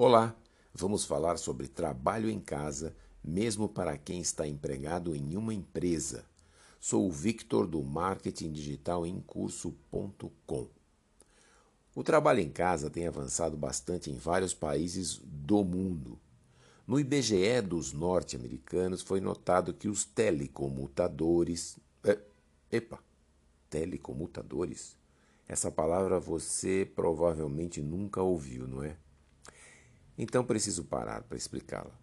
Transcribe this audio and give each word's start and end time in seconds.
Olá, 0.00 0.32
vamos 0.72 1.04
falar 1.04 1.38
sobre 1.38 1.66
trabalho 1.66 2.30
em 2.30 2.38
casa, 2.38 2.94
mesmo 3.20 3.68
para 3.68 3.98
quem 3.98 4.20
está 4.20 4.46
empregado 4.46 5.12
em 5.12 5.36
uma 5.36 5.52
empresa. 5.52 6.24
Sou 6.78 7.08
o 7.08 7.10
Victor 7.10 7.66
do 7.66 7.82
Marketing 7.82 8.52
Digital 8.52 9.04
em 9.04 9.20
Curso.com. 9.20 10.68
O 11.96 12.04
trabalho 12.04 12.38
em 12.38 12.48
casa 12.48 12.88
tem 12.88 13.08
avançado 13.08 13.56
bastante 13.56 14.08
em 14.08 14.14
vários 14.14 14.54
países 14.54 15.20
do 15.24 15.64
mundo. 15.64 16.16
No 16.86 17.00
IBGE 17.00 17.60
dos 17.60 17.92
norte-americanos 17.92 19.02
foi 19.02 19.20
notado 19.20 19.74
que 19.74 19.88
os 19.88 20.04
telecomutadores. 20.04 21.76
É, 22.04 22.16
epa, 22.70 23.00
telecomutadores? 23.68 24.96
Essa 25.48 25.72
palavra 25.72 26.20
você 26.20 26.88
provavelmente 26.94 27.82
nunca 27.82 28.22
ouviu, 28.22 28.68
não 28.68 28.84
é? 28.84 28.96
Então 30.18 30.44
preciso 30.44 30.82
parar 30.82 31.22
para 31.22 31.38
explicá-la. 31.38 31.96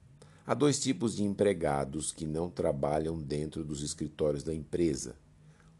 Há 0.47 0.53
dois 0.53 0.79
tipos 0.79 1.17
de 1.17 1.23
empregados 1.23 2.13
que 2.13 2.25
não 2.25 2.49
trabalham 2.49 3.21
dentro 3.21 3.65
dos 3.65 3.83
escritórios 3.83 4.41
da 4.41 4.53
empresa: 4.53 5.17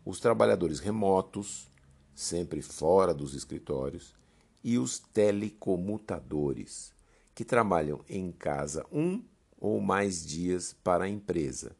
os 0.03 0.19
trabalhadores 0.19 0.79
remotos, 0.79 1.69
sempre 2.13 2.61
fora 2.61 3.13
dos 3.13 3.33
escritórios, 3.33 4.13
e 4.61 4.77
os 4.77 4.99
telecomutadores, 4.99 6.93
que 7.33 7.45
trabalham 7.45 8.03
em 8.09 8.31
casa 8.31 8.85
um 8.91 9.23
ou 9.57 9.79
mais 9.79 10.25
dias 10.25 10.75
para 10.83 11.05
a 11.05 11.09
empresa. 11.09 11.75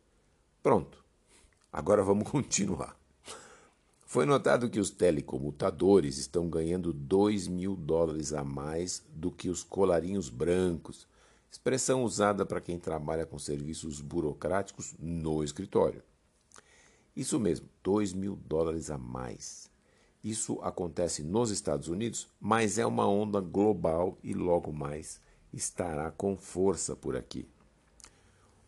Pronto, 0.64 1.04
agora 1.72 2.02
vamos 2.02 2.30
continuar. 2.32 2.98
Foi 4.16 4.26
notado 4.26 4.70
que 4.70 4.80
os 4.80 4.90
telecomutadores 4.90 6.18
estão 6.18 6.50
ganhando 6.50 6.94
2 6.94 7.50
mil 7.50 7.76
dólares 7.76 8.32
a 8.32 8.46
mais 8.46 9.04
do 9.14 9.30
que 9.30 9.50
os 9.50 9.62
colarinhos 9.62 10.30
brancos, 10.30 11.06
expressão 11.52 12.02
usada 12.02 12.46
para 12.46 12.62
quem 12.62 12.80
trabalha 12.80 13.26
com 13.26 13.38
serviços 13.38 14.00
burocráticos 14.00 14.96
no 14.98 15.44
escritório. 15.44 16.02
Isso 17.14 17.38
mesmo, 17.38 17.68
2 17.84 18.14
mil 18.14 18.38
dólares 18.38 18.90
a 18.90 18.98
mais. 18.98 19.70
Isso 20.24 20.62
acontece 20.62 21.22
nos 21.22 21.52
Estados 21.52 21.90
Unidos, 21.90 22.30
mas 22.40 22.78
é 22.78 22.86
uma 22.86 23.06
onda 23.06 23.42
global 23.42 24.18
e 24.24 24.34
logo 24.34 24.72
mais 24.72 25.20
estará 25.52 26.10
com 26.10 26.38
força 26.38 26.96
por 26.96 27.18
aqui. 27.18 27.46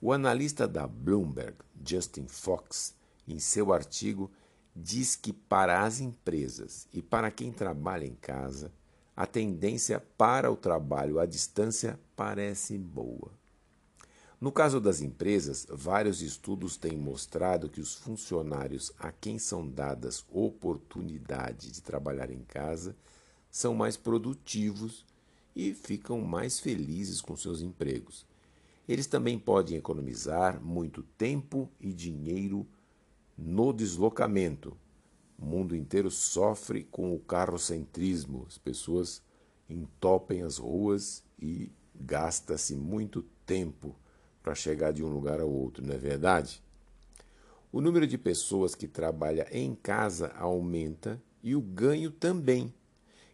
O 0.01 0.11
analista 0.11 0.67
da 0.67 0.85
Bloomberg, 0.85 1.55
Justin 1.85 2.27
Fox, 2.27 2.93
em 3.25 3.39
seu 3.39 3.71
artigo 3.71 4.29
diz 4.79 5.15
que 5.15 5.33
para 5.33 5.81
as 5.83 5.99
empresas 5.99 6.87
e 6.93 7.01
para 7.01 7.31
quem 7.31 7.51
trabalha 7.51 8.05
em 8.05 8.13
casa, 8.13 8.71
a 9.15 9.25
tendência 9.25 9.99
para 10.15 10.51
o 10.51 10.55
trabalho 10.55 11.19
à 11.19 11.25
distância 11.25 11.99
parece 12.15 12.77
boa. 12.77 13.31
No 14.39 14.51
caso 14.51 14.79
das 14.79 15.01
empresas, 15.01 15.65
vários 15.67 16.21
estudos 16.21 16.77
têm 16.77 16.95
mostrado 16.95 17.69
que 17.69 17.81
os 17.81 17.95
funcionários 17.95 18.91
a 18.99 19.11
quem 19.11 19.39
são 19.39 19.67
dadas 19.67 20.23
oportunidade 20.29 21.71
de 21.71 21.81
trabalhar 21.81 22.29
em 22.29 22.43
casa 22.43 22.95
são 23.49 23.73
mais 23.73 23.97
produtivos 23.97 25.03
e 25.55 25.73
ficam 25.73 26.21
mais 26.21 26.59
felizes 26.59 27.19
com 27.19 27.35
seus 27.35 27.63
empregos. 27.63 28.27
Eles 28.87 29.07
também 29.07 29.39
podem 29.39 29.75
economizar 29.75 30.61
muito 30.61 31.01
tempo 31.17 31.67
e 31.81 31.91
dinheiro 31.91 32.67
no 33.37 33.71
deslocamento. 33.71 34.75
O 35.37 35.45
mundo 35.45 35.75
inteiro 35.75 36.09
sofre 36.09 36.83
com 36.83 37.13
o 37.13 37.19
carrocentrismo. 37.19 38.45
As 38.47 38.57
pessoas 38.57 39.21
entopem 39.69 40.41
as 40.41 40.57
ruas 40.57 41.23
e 41.39 41.71
gasta-se 41.93 42.75
muito 42.75 43.23
tempo 43.45 43.95
para 44.41 44.55
chegar 44.55 44.91
de 44.91 45.03
um 45.03 45.09
lugar 45.09 45.39
ao 45.39 45.49
outro, 45.49 45.85
não 45.85 45.93
é 45.93 45.97
verdade? 45.97 46.63
O 47.71 47.81
número 47.81 48.07
de 48.07 48.17
pessoas 48.17 48.73
que 48.73 48.87
trabalha 48.87 49.45
em 49.51 49.75
casa 49.75 50.33
aumenta 50.37 51.21
e 51.43 51.55
o 51.55 51.61
ganho 51.61 52.09
também. 52.09 52.73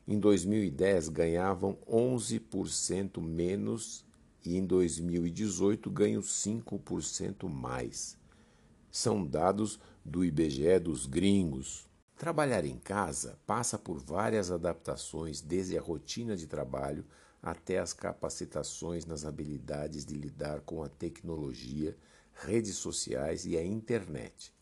Em 0.08 0.20
2010 0.20 1.10
ganhavam 1.10 1.78
11% 1.88 3.22
menos 3.22 4.04
e 4.44 4.58
em 4.58 4.66
2018 4.66 5.90
ganham 5.90 6.22
5% 6.22 7.48
mais. 7.48 8.18
São 8.96 9.26
dados 9.26 9.80
do 10.06 10.24
IBGE 10.24 10.78
dos 10.78 11.08
gringos. 11.08 11.90
Trabalhar 12.16 12.64
em 12.64 12.78
casa 12.78 13.40
passa 13.44 13.76
por 13.76 13.98
várias 13.98 14.52
adaptações, 14.52 15.42
desde 15.42 15.76
a 15.76 15.82
rotina 15.82 16.38
de 16.38 16.46
trabalho 16.46 17.04
até 17.42 17.80
as 17.80 17.92
capacitações 17.92 19.04
nas 19.04 19.26
habilidades 19.26 20.06
de 20.06 20.14
lidar 20.14 20.62
com 20.62 20.84
a 20.84 20.88
tecnologia, 20.88 21.98
redes 22.36 22.76
sociais 22.76 23.48
e 23.48 23.58
a 23.58 23.66
internet. 23.66 24.54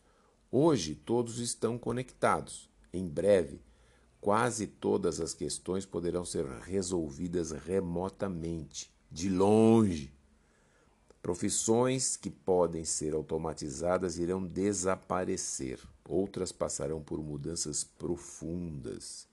Hoje 0.50 0.94
todos 0.94 1.38
estão 1.38 1.76
conectados. 1.76 2.70
Em 2.90 3.06
breve, 3.06 3.60
quase 4.18 4.66
todas 4.66 5.20
as 5.20 5.34
questões 5.34 5.84
poderão 5.84 6.24
ser 6.24 6.46
resolvidas 6.46 7.50
remotamente, 7.50 8.90
de 9.10 9.28
longe. 9.28 10.10
Profissões 11.22 12.16
que 12.16 12.28
podem 12.28 12.84
ser 12.84 13.14
automatizadas 13.14 14.18
irão 14.18 14.44
desaparecer, 14.44 15.78
outras 16.04 16.50
passarão 16.50 17.00
por 17.00 17.22
mudanças 17.22 17.84
profundas. 17.84 19.28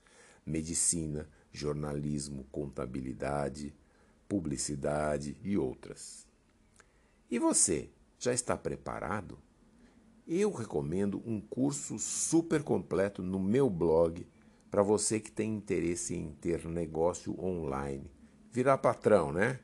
Medicina, 0.46 1.28
jornalismo, 1.52 2.46
contabilidade, 2.52 3.74
publicidade 4.28 5.36
e 5.44 5.58
outras. 5.58 6.28
E 7.30 7.40
você, 7.40 7.90
já 8.20 8.32
está 8.34 8.56
preparado? 8.56 9.40
Eu 10.28 10.52
recomendo 10.52 11.24
um 11.26 11.42
curso 11.42 11.98
super 11.98 12.62
completo 12.62 13.24
no 13.24 13.40
meu 13.40 13.68
blog 13.68 14.28
para 14.70 14.84
você 14.84 15.20
que 15.20 15.32
tem 15.32 15.56
interesse 15.56 16.14
em 16.14 16.34
ter 16.34 16.68
negócio 16.68 17.36
online. 17.44 18.12
Virar 18.52 18.78
patrão, 18.78 19.32
né? 19.32 19.60